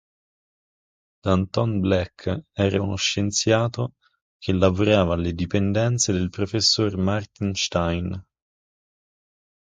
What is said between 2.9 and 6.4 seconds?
scienziato che lavorava alle dipendenze del